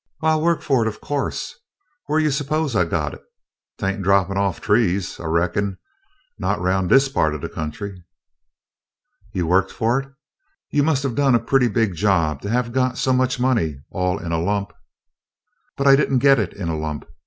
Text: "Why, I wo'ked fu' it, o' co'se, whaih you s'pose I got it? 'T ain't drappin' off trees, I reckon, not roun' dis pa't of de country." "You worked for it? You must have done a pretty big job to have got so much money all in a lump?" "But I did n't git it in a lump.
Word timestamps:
"Why, 0.17 0.31
I 0.31 0.35
wo'ked 0.35 0.63
fu' 0.63 0.81
it, 0.81 0.87
o' 0.87 0.97
co'se, 0.97 1.57
whaih 2.09 2.23
you 2.23 2.31
s'pose 2.31 2.75
I 2.75 2.85
got 2.85 3.13
it? 3.13 3.21
'T 3.77 3.85
ain't 3.85 4.01
drappin' 4.01 4.35
off 4.35 4.59
trees, 4.59 5.19
I 5.19 5.25
reckon, 5.25 5.77
not 6.39 6.59
roun' 6.59 6.87
dis 6.87 7.07
pa't 7.07 7.35
of 7.35 7.41
de 7.41 7.49
country." 7.49 8.03
"You 9.31 9.45
worked 9.45 9.71
for 9.71 9.99
it? 10.01 10.11
You 10.71 10.81
must 10.81 11.03
have 11.03 11.13
done 11.13 11.35
a 11.35 11.39
pretty 11.39 11.67
big 11.67 11.93
job 11.93 12.41
to 12.41 12.49
have 12.49 12.71
got 12.73 12.97
so 12.97 13.13
much 13.13 13.39
money 13.39 13.77
all 13.91 14.17
in 14.17 14.31
a 14.31 14.41
lump?" 14.41 14.73
"But 15.77 15.85
I 15.85 15.95
did 15.95 16.11
n't 16.11 16.19
git 16.19 16.39
it 16.39 16.53
in 16.53 16.67
a 16.67 16.75
lump. 16.79 17.05